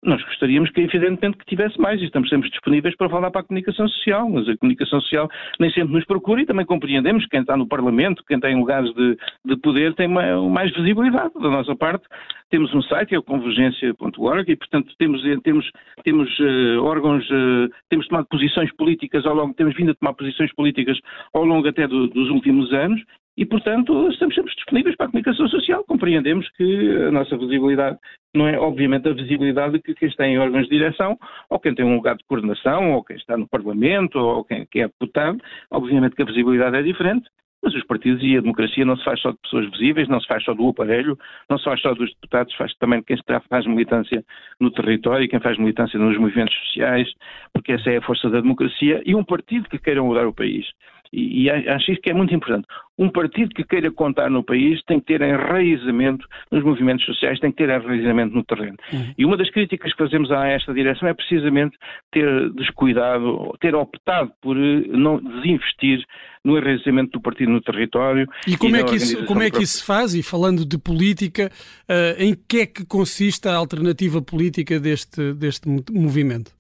Nós 0.04 0.24
gostaríamos 0.24 0.70
que, 0.72 0.82
evidentemente, 0.82 1.38
que 1.38 1.46
tivesse 1.46 1.80
mais 1.80 2.02
e 2.02 2.06
estamos 2.06 2.30
sempre 2.30 2.50
disponíveis 2.50 2.96
para 2.96 3.10
falar 3.10 3.32
para 3.32 3.42
a 3.42 3.44
comunicação 3.44 3.88
social, 3.88 4.30
mas 4.30 4.48
a 4.48 4.58
comunicação 4.58 5.00
social 5.02 5.30
nem 5.60 5.72
sempre 5.72 5.94
nos 5.94 6.06
procura 6.06 6.42
e 6.42 6.46
também 6.46 6.66
compreendemos 6.66 7.24
que 7.24 7.32
quem 7.32 7.42
está 7.42 7.56
no 7.58 7.68
Parlamento, 7.68 8.24
quem 8.28 8.40
tem 8.40 8.56
lugares 8.56 8.94
de, 8.94 9.18
de 9.46 9.58
poder, 9.58 9.94
tem 9.96 10.08
mais 10.08 10.74
visibilidade. 10.74 11.34
Da 11.36 11.50
nossa 11.50 11.76
parte, 11.76 12.06
temos 12.54 12.72
um 12.72 12.84
site, 12.84 13.16
é 13.16 13.18
o 13.18 13.24
convergência.org, 13.24 14.52
e, 14.52 14.56
portanto, 14.56 14.94
temos, 15.00 15.24
temos, 15.42 15.72
temos 16.04 16.40
uh, 16.40 16.84
órgãos, 16.84 17.28
uh, 17.32 17.68
temos 17.90 18.08
tomado 18.08 18.28
posições 18.28 18.72
políticas 18.76 19.26
ao 19.26 19.34
longo, 19.34 19.56
temos 19.56 19.76
vindo 19.76 19.90
a 19.90 19.96
tomar 19.96 20.14
posições 20.14 20.54
políticas 20.54 21.00
ao 21.34 21.44
longo 21.46 21.68
até 21.68 21.88
do, 21.88 22.06
dos 22.06 22.30
últimos 22.30 22.72
anos, 22.72 23.02
e, 23.36 23.44
portanto, 23.44 24.08
estamos 24.10 24.36
sempre 24.36 24.54
disponíveis 24.54 24.96
para 24.96 25.08
a 25.08 25.10
comunicação 25.10 25.48
social. 25.48 25.84
Compreendemos 25.88 26.48
que 26.50 26.92
a 27.08 27.10
nossa 27.10 27.36
visibilidade 27.36 27.98
não 28.36 28.48
é, 28.48 28.60
obviamente, 28.60 29.10
a 29.10 29.14
visibilidade 29.14 29.80
que 29.80 29.96
quem 29.96 30.08
está 30.08 30.28
em 30.28 30.38
órgãos 30.38 30.66
de 30.66 30.78
direção, 30.78 31.18
ou 31.50 31.60
quem 31.60 31.74
tem 31.74 31.84
um 31.84 31.96
lugar 31.96 32.16
de 32.16 32.24
coordenação, 32.26 32.94
ou 32.94 33.04
quem 33.04 33.16
está 33.16 33.36
no 33.36 33.48
Parlamento, 33.48 34.20
ou 34.20 34.44
quem, 34.44 34.68
quem 34.72 34.84
é 34.84 34.88
deputado. 34.88 35.40
Obviamente 35.72 36.16
que 36.16 36.22
a 36.22 36.26
visibilidade 36.26 36.78
é 36.78 36.84
diferente, 36.84 37.28
mas 37.64 37.74
os 37.74 37.84
partidos 37.86 38.22
e 38.22 38.38
a 38.38 38.42
democracia 38.42 38.84
não 38.84 38.98
se 38.98 39.04
faz 39.06 39.22
só 39.22 39.32
de 39.32 39.38
pessoas 39.38 39.72
visíveis, 39.72 40.10
não 40.10 40.20
se 40.20 40.28
faz 40.28 40.44
só 40.44 40.54
do 40.54 40.68
aparelho, 40.68 41.18
não 41.50 41.58
se 41.58 41.64
faz 41.64 41.80
só 41.82 41.94
dos 41.94 42.10
deputados, 42.14 42.54
faz 42.56 42.74
também 42.76 43.00
de 43.00 43.06
quem 43.06 43.18
faz 43.50 43.66
militância 43.66 44.24
no 44.60 44.70
território, 44.70 45.30
quem 45.30 45.40
faz 45.40 45.58
militância 45.58 45.98
nos 45.98 46.18
movimentos 46.18 46.54
sociais, 46.68 47.10
porque 47.54 47.72
essa 47.72 47.90
é 47.90 47.98
a 47.98 48.02
força 48.02 48.30
da 48.30 48.42
democracia, 48.42 49.02
e 49.06 49.16
um 49.16 49.24
partido 49.24 49.70
que 49.70 49.80
queira 49.80 50.04
mudar 50.04 50.28
o 50.28 50.34
país 50.34 50.66
e, 51.14 51.44
e 51.44 51.50
acho 51.50 51.92
isso 51.92 52.02
que 52.02 52.10
é 52.10 52.14
muito 52.14 52.34
importante. 52.34 52.68
Um 52.98 53.10
partido 53.10 53.54
que 53.54 53.64
queira 53.64 53.92
contar 53.92 54.30
no 54.30 54.44
país 54.44 54.82
tem 54.88 55.00
que 55.00 55.06
ter 55.06 55.22
enraizamento 55.22 56.28
nos 56.52 56.64
movimentos 56.64 57.06
sociais, 57.06 57.40
tem 57.40 57.52
que 57.52 57.58
ter 57.58 57.70
enraizamento 57.70 58.36
no 58.36 58.44
terreno. 58.44 58.78
Uhum. 58.92 59.14
E 59.18 59.26
uma 59.26 59.38
das 59.38 59.50
críticas 59.52 59.92
que 59.92 59.98
fazemos 60.04 60.32
a 60.32 60.48
esta 60.48 60.74
direção 60.74 61.08
é 61.08 61.14
precisamente 61.14 61.78
ter 62.12 62.50
descuidado, 62.54 63.56
ter 63.60 63.76
optado 63.76 64.32
por 64.42 64.58
eh, 64.58 64.84
não 64.88 65.18
desinvestir 65.18 66.04
no 66.44 66.58
enraizamento 66.58 67.12
do 67.12 67.22
partido 67.22 67.52
no 67.52 67.62
território. 67.62 68.28
E 68.48 68.58
como, 68.58 68.76
e 68.76 68.80
é, 68.80 68.84
que 68.84 68.96
isso, 68.96 69.26
como 69.26 69.44
é 69.44 69.52
que 69.52 69.64
isso 69.64 69.78
se 69.78 69.86
faz? 69.86 70.14
E 70.14 70.24
falando 70.24 70.66
de 70.66 70.78
política, 70.78 71.52
uh, 71.90 72.22
em 72.22 72.36
que 72.36 72.60
é 72.60 72.66
que 72.66 72.86
consiste 72.86 73.48
a 73.48 73.56
alternativa 73.56 74.22
política 74.22 74.80
deste, 74.80 75.34
deste 75.34 75.70
movimento? 75.92 76.52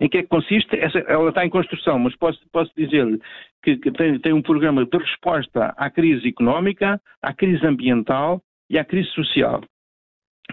Em 0.00 0.08
que 0.08 0.18
é 0.18 0.22
que 0.22 0.28
consiste? 0.28 0.76
Essa, 0.76 0.98
ela 1.00 1.28
está 1.30 1.44
em 1.44 1.50
construção, 1.50 1.98
mas 1.98 2.14
posso, 2.16 2.40
posso 2.52 2.70
dizer-lhe 2.76 3.20
que, 3.62 3.76
que 3.76 3.90
tem, 3.90 4.18
tem, 4.20 4.32
um 4.32 4.42
programa 4.42 4.84
de 4.84 4.98
resposta 4.98 5.74
à 5.76 5.90
crise 5.90 6.28
económica, 6.28 7.00
à 7.22 7.32
crise 7.32 7.64
ambiental 7.66 8.42
e 8.68 8.78
à 8.78 8.84
crise 8.84 9.08
social. 9.10 9.62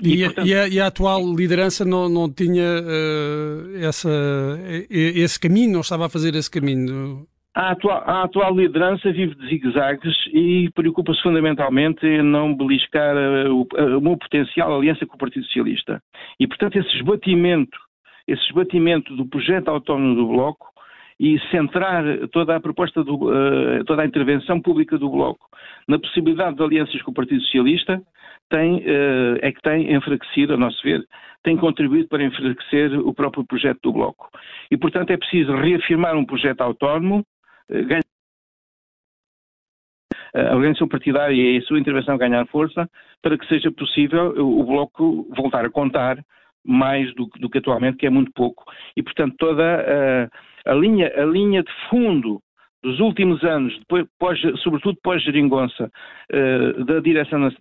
E, 0.01 0.21
e, 0.21 0.25
portanto... 0.25 0.47
e, 0.47 0.55
a, 0.55 0.67
e 0.67 0.79
a, 0.79 0.88
atual 0.88 1.21
liderança 1.35 1.85
não, 1.85 2.09
não 2.09 2.31
tinha 2.31 2.63
uh, 2.63 3.77
essa, 3.77 4.09
esse 4.89 5.39
caminho, 5.39 5.73
não 5.73 5.81
estava 5.81 6.07
a 6.07 6.09
fazer 6.09 6.33
esse 6.35 6.50
caminho? 6.50 7.27
A 7.55 7.71
atual, 7.71 8.03
a 8.07 8.23
atual 8.23 8.55
liderança 8.55 9.12
vive 9.12 9.35
de 9.35 9.47
zigue-zagues 9.47 10.15
e 10.33 10.71
preocupa-se 10.73 11.21
fundamentalmente 11.21 12.03
em 12.03 12.23
não 12.23 12.55
beliscar 12.55 13.15
uh, 13.15 13.53
o, 13.53 13.62
uh, 13.62 14.00
uma 14.00 14.17
potencial 14.17 14.75
aliança 14.75 15.05
com 15.05 15.15
o 15.15 15.19
Partido 15.19 15.45
Socialista. 15.45 16.01
E, 16.39 16.47
portanto, 16.47 16.79
esse 16.79 16.89
esbatimento 16.95 17.77
esse 18.27 18.44
esbatimento 18.44 19.15
do 19.15 19.25
projeto 19.25 19.70
autónomo 19.70 20.15
do 20.15 20.27
Bloco 20.27 20.74
e 21.20 21.39
centrar 21.51 22.03
toda 22.32 22.56
a 22.56 22.60
proposta, 22.60 23.03
do, 23.03 23.15
uh, 23.15 23.84
toda 23.86 24.01
a 24.01 24.06
intervenção 24.06 24.60
pública 24.60 24.98
do 24.98 25.10
Bloco 25.10 25.48
na 25.88 26.00
possibilidade 26.00 26.58
de 26.58 26.63
alianças 26.63 27.01
com 27.01 27.12
o 27.12 27.13
Partido 27.13 27.42
Socialista, 27.42 28.01
tem, 28.50 28.77
uh, 28.77 29.38
é 29.42 29.51
que 29.51 29.62
tem 29.62 29.94
enfraquecido, 29.94 30.53
a 30.53 30.58
nosso 30.58 30.82
ver, 30.84 31.06
tem 31.44 31.58
contribuído 31.58 32.08
para 32.08 32.24
enfraquecer 32.24 33.00
o 33.00 33.13
próprio 33.13 33.46
projeto 33.46 33.80
do 33.84 33.94
Bloco. 33.94 34.30
E, 34.72 34.77
portanto, 34.77 35.12
é 35.12 35.18
preciso 35.18 35.53
reafirmar 35.56 36.15
um 36.15 36.25
projeto 36.25 36.62
autónomo, 36.62 37.25
uh, 37.70 38.03
a 40.36 40.56
organização 40.56 40.88
partidária 40.88 41.36
e 41.36 41.58
a 41.58 41.62
sua 41.62 41.80
intervenção 41.80 42.18
ganhar 42.18 42.46
força 42.48 42.89
para 43.22 43.38
que 43.38 43.48
seja 43.48 43.72
possível 43.72 44.34
o 44.38 44.63
Bloco 44.63 45.27
voltar 45.36 45.63
a 45.63 45.70
contar 45.70 46.18
mais 46.65 47.13
do, 47.15 47.29
do, 47.39 47.50
que 47.50 47.58
atualmente, 47.58 47.98
que 47.98 48.08
é 48.08 48.10
muito 48.10 48.32
pouco. 48.34 48.63
E, 48.96 49.03
portanto, 49.03 49.36
toda 49.38 49.63
a, 50.65 50.72
a, 50.72 50.74
linha, 50.75 51.12
a 51.15 51.25
linha 51.25 51.63
de 51.63 51.72
fundo 51.89 52.39
dos 52.84 53.00
últimos 53.00 53.43
anos, 53.43 53.77
depois, 53.79 54.05
pós, 54.20 54.39
sobretudo 54.62 54.98
pós-geringonça, 55.01 55.89
uh, 56.32 56.84
da, 56.84 57.00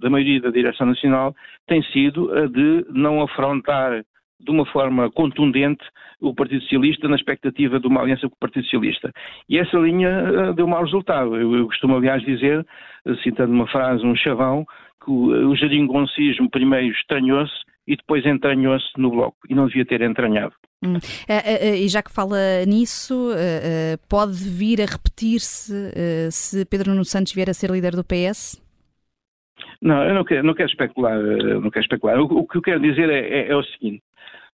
da 0.01 0.11
maioria 0.11 0.41
da 0.41 0.51
direção 0.51 0.87
nacional, 0.87 1.35
tem 1.67 1.83
sido 1.85 2.33
a 2.33 2.47
de 2.47 2.85
não 2.91 3.23
afrontar 3.23 4.03
de 4.41 4.51
uma 4.51 4.67
forma 4.67 5.09
contundente 5.13 5.85
o 6.21 6.35
Partido 6.35 6.63
Socialista 6.63 7.09
na 7.09 7.15
expectativa 7.15 7.79
de 7.79 7.87
uma 7.87 8.01
aliança 8.01 8.29
com 8.29 8.35
o 8.35 8.39
Partido 8.41 8.65
Socialista. 8.65 9.13
E 9.49 9.59
essa 9.59 9.77
linha 9.77 10.51
uh, 10.51 10.55
deu 10.55 10.67
mau 10.67 10.83
resultado. 10.83 11.37
Eu, 11.37 11.55
eu 11.55 11.67
costumo, 11.67 11.97
aliás, 11.97 12.23
dizer, 12.25 12.67
citando 13.23 13.53
uma 13.53 13.69
frase, 13.69 14.05
um 14.05 14.17
chavão, 14.17 14.65
que 15.05 15.11
o, 15.11 15.51
o 15.51 15.57
geringoncismo 15.57 16.51
primeiro 16.51 16.93
estranhou-se 16.93 17.55
e 17.87 17.97
depois 17.97 18.25
entranhou-se 18.25 18.89
no 18.97 19.11
Bloco 19.11 19.39
e 19.49 19.55
não 19.55 19.67
devia 19.67 19.85
ter 19.85 20.01
entranhado. 20.03 20.55
Hum. 20.85 20.95
Uh, 20.95 20.97
uh, 20.97 21.75
e 21.77 21.89
já 21.89 22.03
que 22.03 22.13
fala 22.13 22.65
nisso, 22.67 23.31
uh, 23.33 24.09
pode 24.09 24.33
vir 24.33 24.81
a 24.81 24.87
repetir-se 24.87 25.73
se 26.31 26.65
Pedro 26.67 26.91
Nuno 26.91 27.05
Santos 27.05 27.33
vier 27.33 27.49
a 27.49 27.55
ser 27.55 27.71
líder 27.71 27.93
do 27.93 28.05
PS? 28.05 28.61
Não, 29.81 30.03
eu 30.05 30.15
não 30.15 30.25
quero, 30.25 30.45
não 30.45 30.55
quero 30.55 30.69
especular. 30.69 31.19
Não 31.19 31.71
quero 31.71 31.85
especular. 31.85 32.19
O, 32.19 32.25
o, 32.25 32.47
que 32.47 32.59
eu 32.59 32.63
quero 32.63 32.81
dizer 32.81 33.11
é, 33.11 33.41
é, 33.41 33.49
é 33.49 33.57
o 33.57 33.63
seguinte: 33.65 34.03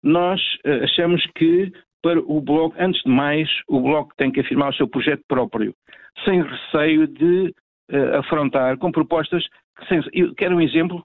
nós 0.03 0.41
achamos 0.83 1.23
que 1.35 1.73
para 2.03 2.21
o 2.21 2.41
Bloco, 2.41 2.77
antes 2.79 3.03
de 3.03 3.11
mais, 3.11 3.49
o 3.67 3.81
Bloco 3.81 4.15
tem 4.17 4.31
que 4.31 4.41
afirmar 4.41 4.71
o 4.71 4.75
seu 4.75 4.89
projeto 4.89 5.23
próprio, 5.27 5.75
sem 6.25 6.43
receio 6.43 7.07
de 7.07 7.55
afrontar 8.19 8.77
com 8.79 8.93
propostas 8.93 9.45
que, 9.79 9.87
sem, 9.87 10.01
eu 10.13 10.35
quero 10.35 10.57
um 10.57 10.61
exemplo, 10.61 11.03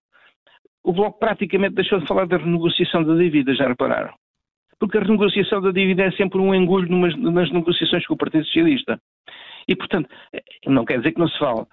o 0.84 0.92
Bloco 0.92 1.20
praticamente 1.20 1.76
deixou 1.76 2.00
de 2.00 2.08
falar 2.08 2.28
da 2.28 2.38
renegociação 2.38 3.04
da 3.04 3.16
dívida, 3.16 3.56
já 3.56 3.68
repararam? 3.68 4.14
Porque 4.80 4.98
a 4.98 5.02
renegociação 5.02 5.62
da 5.62 5.72
dívida 5.72 6.04
é 6.04 6.12
sempre 6.12 6.40
um 6.40 6.54
engulho 6.54 6.90
numas, 6.90 7.16
nas 7.16 7.52
negociações 7.52 8.06
com 8.06 8.16
o 8.16 8.18
Partido 8.18 8.46
Socialista. 8.46 9.00
E, 9.68 9.76
portanto, 9.76 10.10
não 10.68 10.84
quer 10.84 10.98
dizer 10.98 11.14
que 11.14 11.20
não 11.20 11.28
se 11.30 11.40
fale. 11.40 11.66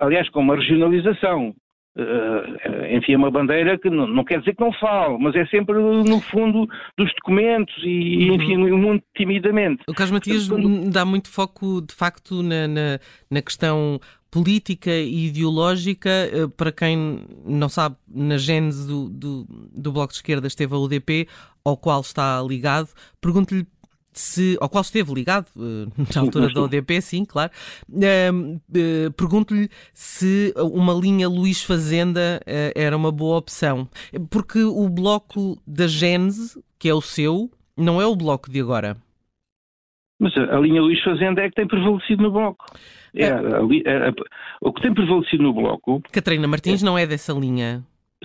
Aliás, 0.00 0.28
com 0.30 0.40
uma 0.40 0.56
regionalização, 0.56 1.54
Uh, 1.98 2.94
enfim, 2.94 3.14
é 3.14 3.16
uma 3.16 3.30
bandeira 3.30 3.78
que 3.78 3.88
não, 3.88 4.06
não, 4.06 4.22
quer 4.22 4.40
dizer 4.40 4.54
que 4.54 4.60
não 4.60 4.70
fale, 4.70 5.16
mas 5.18 5.34
é 5.34 5.46
sempre 5.46 5.74
no 5.78 6.20
fundo 6.20 6.68
dos 6.94 7.10
documentos 7.14 7.74
e, 7.82 8.28
uhum. 8.28 8.34
enfim, 8.34 8.56
muito 8.58 9.02
timidamente. 9.16 9.82
O 9.88 9.94
Carlos 9.94 10.12
Matias 10.12 10.46
dá 10.92 11.06
muito 11.06 11.32
foco, 11.32 11.80
de 11.80 11.94
facto, 11.94 12.42
na, 12.42 12.68
na, 12.68 12.98
na 13.30 13.40
questão 13.40 13.98
política 14.36 14.90
e 14.90 15.28
ideológica. 15.28 16.10
Eh, 16.10 16.46
para 16.54 16.70
quem 16.70 17.24
não 17.42 17.70
sabe, 17.70 17.96
na 18.06 18.36
gênese 18.36 18.86
do, 18.86 19.08
do, 19.08 19.46
do 19.72 19.92
Bloco 19.92 20.12
de 20.12 20.18
Esquerda 20.18 20.46
esteve 20.46 20.74
a 20.74 20.78
UDP, 20.78 21.26
ao 21.64 21.74
qual 21.74 22.02
está 22.02 22.42
ligado. 22.42 22.90
Pergunto-lhe 23.18 23.66
se, 24.12 24.58
ao 24.60 24.68
qual 24.68 24.82
esteve 24.82 25.14
ligado, 25.14 25.46
eh, 25.56 25.90
na 26.14 26.20
altura 26.20 26.52
da 26.52 26.60
ODP, 26.60 27.00
sim, 27.00 27.24
claro, 27.24 27.50
uh, 27.88 29.12
pergunto-lhe 29.12 29.70
se 29.94 30.52
uma 30.58 30.92
linha 30.92 31.28
Luís 31.28 31.62
Fazenda 31.62 32.40
era 32.74 32.94
uma 32.94 33.10
boa 33.10 33.38
opção. 33.38 33.88
Porque 34.28 34.62
o 34.62 34.86
bloco 34.90 35.58
da 35.66 35.86
Gênese, 35.86 36.62
que 36.78 36.90
é 36.90 36.94
o 36.94 37.00
seu, 37.00 37.50
não 37.74 38.02
é 38.02 38.06
o 38.06 38.14
bloco 38.14 38.50
de 38.50 38.60
agora. 38.60 38.98
Mas 40.18 40.36
a, 40.36 40.56
a 40.56 40.60
linha 40.60 40.80
Luís 40.80 41.02
Fazenda 41.02 41.42
é 41.42 41.48
que 41.48 41.56
tem 41.56 41.66
prevalecido 41.66 42.22
no 42.22 42.30
bloco. 42.30 42.64
É, 43.14 43.24
é. 43.24 43.30
A, 43.30 44.08
a, 44.08 44.12
o 44.60 44.72
que 44.72 44.82
tem 44.82 44.94
prevalecido 44.94 45.42
no 45.42 45.52
bloco. 45.52 46.02
Catarina 46.12 46.46
Martins 46.46 46.82
é, 46.82 46.86
não 46.86 46.98
é 46.98 47.06
dessa 47.06 47.32
linha. 47.32 47.82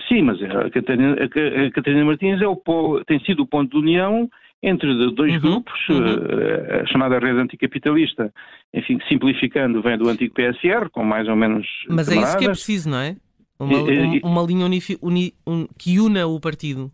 Sim, 0.08 0.22
mas 0.22 0.42
a 0.42 0.70
Catarina, 0.70 1.14
a 1.14 1.70
Catarina 1.70 2.04
Martins 2.04 2.40
é 2.40 2.46
o, 2.46 3.04
tem 3.06 3.20
sido 3.24 3.42
o 3.42 3.46
ponto 3.46 3.70
de 3.70 3.76
união 3.76 4.28
entre 4.62 4.94
dois 5.12 5.34
uhum, 5.34 5.40
grupos, 5.40 5.88
uhum. 5.88 6.04
Eh, 6.04 6.82
a 6.82 6.86
chamada 6.86 7.18
rede 7.18 7.40
anticapitalista, 7.40 8.32
enfim, 8.72 8.98
simplificando, 9.08 9.82
vem 9.82 9.98
do 9.98 10.08
antigo 10.08 10.34
PSR, 10.34 10.88
com 10.90 11.04
mais 11.04 11.28
ou 11.28 11.34
menos. 11.34 11.66
Mas 11.88 12.08
camaradas. 12.08 12.16
é 12.16 12.22
isso 12.22 12.38
que 12.38 12.44
é 12.44 12.48
preciso, 12.48 12.90
não 12.90 12.98
é? 12.98 13.16
Uma, 13.58 13.78
um, 13.78 14.20
uma 14.22 14.42
linha 14.42 14.66
unifi, 14.66 14.96
uni, 15.02 15.34
un, 15.46 15.66
que 15.76 15.98
una 16.00 16.26
o 16.26 16.40
partido. 16.40 16.90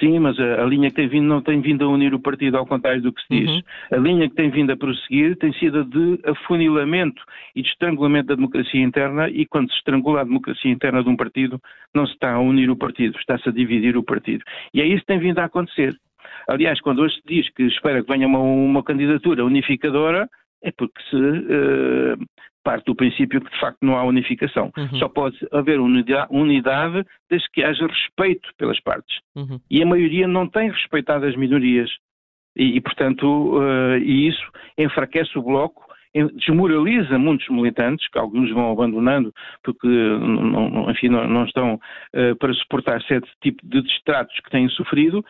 Sim, 0.00 0.18
mas 0.18 0.38
a, 0.40 0.62
a, 0.62 0.66
linha 0.66 0.90
que 0.90 0.96
tem 0.96 1.08
vindo 1.08 1.26
não 1.26 1.40
tem 1.40 1.60
vindo 1.60 1.84
a 1.84 1.88
unir 1.88 2.12
o 2.12 2.18
partido, 2.18 2.56
ao 2.56 2.66
contrário 2.66 3.00
do 3.00 3.12
que 3.12 3.22
se 3.22 3.28
diz. 3.30 3.48
Uhum. 3.48 3.62
A 3.92 3.96
linha 3.96 4.28
que 4.28 4.34
tem 4.34 4.50
vindo 4.50 4.72
a 4.72 4.76
prosseguir 4.76 5.36
tem 5.36 5.52
sido 5.52 5.80
a 5.80 5.82
de 5.84 6.20
afunilamento 6.24 7.22
e 7.54 7.62
de 7.62 7.68
estrangulamento 7.68 8.28
da 8.28 8.34
democracia 8.34 8.82
interna, 8.82 9.28
e 9.28 9.46
quando 9.46 9.70
se 9.70 9.76
estrangula 9.76 10.22
a 10.22 10.24
democracia 10.24 10.70
interna 10.70 11.02
de 11.02 11.08
um 11.08 11.16
partido, 11.16 11.60
não 11.94 12.06
se 12.06 12.12
está 12.12 12.32
a 12.32 12.40
unir 12.40 12.68
o 12.70 12.76
partido, 12.76 13.16
está-se 13.18 13.48
a 13.48 13.52
dividir 13.52 13.96
o 13.96 14.02
partido. 14.02 14.42
E 14.74 14.80
é 14.80 14.86
isso 14.86 15.00
que 15.00 15.06
tem 15.06 15.20
vindo 15.20 15.38
a 15.38 15.44
acontecer. 15.44 15.94
Aliás, 16.48 16.80
quando 16.80 17.00
hoje 17.00 17.14
se 17.14 17.22
diz 17.26 17.48
que 17.54 17.62
espera 17.64 18.02
que 18.02 18.10
venha 18.10 18.26
uma, 18.26 18.40
uma 18.40 18.82
candidatura 18.82 19.44
unificadora, 19.44 20.28
é 20.62 20.72
porque 20.72 21.00
se 21.10 21.16
uh, 21.16 22.16
parte 22.64 22.84
do 22.84 22.94
princípio 22.94 23.40
que 23.40 23.50
de 23.50 23.60
facto 23.60 23.78
não 23.82 23.96
há 23.96 24.04
unificação. 24.04 24.70
Uhum. 24.76 24.98
Só 24.98 25.08
pode 25.08 25.38
haver 25.52 25.80
unidade, 25.80 27.06
desde 27.30 27.48
que 27.50 27.62
haja 27.62 27.86
respeito 27.86 28.50
pelas 28.58 28.78
partes. 28.80 29.20
Uhum. 29.34 29.58
E 29.70 29.82
a 29.82 29.86
maioria 29.86 30.28
não 30.28 30.46
tem 30.48 30.70
respeitado 30.70 31.24
as 31.24 31.36
minorias. 31.36 31.90
E, 32.56 32.76
e 32.76 32.80
portanto, 32.80 33.58
uh, 33.58 33.96
e 33.98 34.28
isso 34.28 34.50
enfraquece 34.76 35.38
o 35.38 35.42
Bloco 35.42 35.87
desmoraliza 36.26 37.18
muitos 37.18 37.48
militantes, 37.48 38.08
que 38.08 38.18
alguns 38.18 38.50
vão 38.52 38.70
abandonando 38.70 39.32
porque, 39.62 39.86
não, 39.86 40.90
enfim, 40.90 41.08
não, 41.08 41.28
não 41.28 41.44
estão 41.44 41.74
uh, 41.74 42.36
para 42.36 42.52
suportar 42.54 43.02
certo 43.02 43.28
tipo 43.40 43.66
de 43.66 43.82
distratos 43.82 44.38
que 44.40 44.50
têm 44.50 44.68
sofrido, 44.68 45.24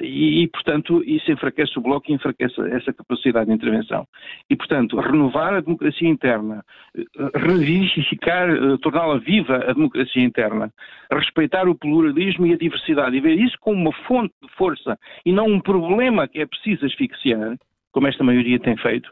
e, 0.00 0.42
e, 0.42 0.48
portanto, 0.48 1.02
isso 1.04 1.30
enfraquece 1.30 1.78
o 1.78 1.82
Bloco 1.82 2.10
e 2.10 2.14
enfraquece 2.14 2.54
essa 2.70 2.92
capacidade 2.92 3.46
de 3.46 3.54
intervenção. 3.54 4.06
E, 4.48 4.56
portanto, 4.56 4.98
renovar 4.98 5.54
a 5.54 5.60
democracia 5.60 6.08
interna, 6.08 6.64
eh, 6.96 7.02
revivificar, 7.34 8.48
eh, 8.50 8.76
torná-la 8.80 9.18
viva 9.18 9.56
a 9.56 9.72
democracia 9.72 10.22
interna, 10.22 10.72
respeitar 11.12 11.68
o 11.68 11.74
pluralismo 11.74 12.46
e 12.46 12.54
a 12.54 12.58
diversidade 12.58 13.16
e 13.16 13.20
ver 13.20 13.38
isso 13.38 13.56
como 13.60 13.80
uma 13.80 13.92
fonte 14.06 14.34
de 14.42 14.48
força 14.54 14.98
e 15.24 15.32
não 15.32 15.46
um 15.46 15.60
problema 15.60 16.28
que 16.28 16.40
é 16.40 16.46
preciso 16.46 16.86
asfixiar, 16.86 17.56
como 17.92 18.06
esta 18.06 18.24
maioria 18.24 18.58
tem 18.58 18.76
feito, 18.76 19.10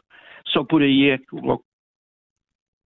só 0.51 0.63
por 0.63 0.81
aí 0.81 1.09
é 1.09 1.17
que 1.17 1.35
o 1.35 1.41
Bloco 1.41 1.63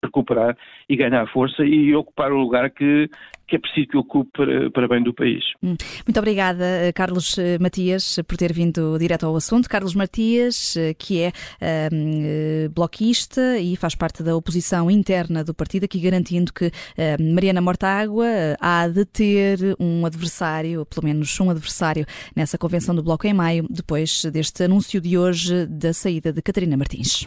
recuperar 0.04 0.56
e 0.88 0.96
ganhar 0.96 1.26
força 1.28 1.64
e 1.64 1.94
ocupar 1.94 2.32
o 2.32 2.38
lugar 2.38 2.70
que, 2.70 3.08
que 3.46 3.56
é 3.56 3.58
preciso 3.58 3.88
que 3.88 3.96
ocupe 3.96 4.30
para, 4.32 4.70
para 4.70 4.88
bem 4.88 5.02
do 5.02 5.14
país. 5.14 5.44
Hum. 5.62 5.76
Muito 6.06 6.18
obrigada, 6.18 6.64
Carlos 6.94 7.38
eh, 7.38 7.58
Matias, 7.58 8.18
por 8.26 8.36
ter 8.36 8.52
vindo 8.52 8.98
direto 8.98 9.26
ao 9.26 9.36
assunto. 9.36 9.68
Carlos 9.68 9.94
Matias, 9.94 10.76
eh, 10.76 10.94
que 10.94 11.22
é 11.22 11.32
um, 11.92 12.68
bloquista 12.70 13.58
e 13.58 13.76
faz 13.76 13.94
parte 13.94 14.22
da 14.22 14.36
oposição 14.36 14.90
interna 14.90 15.44
do 15.44 15.54
partido, 15.54 15.84
aqui 15.84 16.00
garantindo 16.00 16.52
que 16.52 16.66
um, 17.20 17.34
Mariana 17.34 17.60
Mortágua 17.60 18.26
há 18.60 18.88
de 18.88 19.04
ter 19.04 19.58
um 19.78 20.04
adversário, 20.04 20.84
pelo 20.86 21.06
menos 21.06 21.38
um 21.40 21.50
adversário, 21.50 22.04
nessa 22.34 22.58
convenção 22.58 22.94
do 22.94 23.02
Bloco 23.02 23.26
em 23.26 23.34
maio, 23.34 23.66
depois 23.70 24.24
deste 24.24 24.64
anúncio 24.64 25.00
de 25.00 25.16
hoje 25.16 25.66
da 25.66 25.92
saída 25.92 26.32
de 26.32 26.42
Catarina 26.42 26.76
Martins. 26.76 27.26